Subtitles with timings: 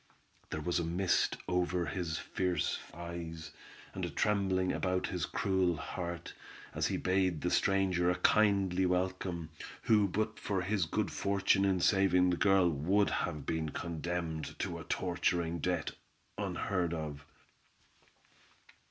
[0.49, 3.51] There was a mist over his fierce eyes,
[3.93, 6.33] and a trembling about his cruel heart,
[6.73, 9.49] as he bade the stranger a kindly welcome,
[9.83, 14.79] who but for his good fortune in saving the girl, would have been condemned to
[14.79, 15.91] a torturing death,
[16.35, 17.23] unheard of.